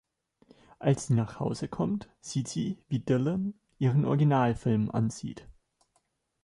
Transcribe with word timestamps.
Als 0.79 1.05
sie 1.05 1.13
nach 1.13 1.39
Hause 1.39 1.67
kommt, 1.67 2.09
sieht 2.21 2.47
sie, 2.47 2.79
wie 2.87 2.97
Dylan 3.01 3.53
ihren 3.77 4.03
Originalfilm 4.05 4.89
ansieht. 4.89 5.47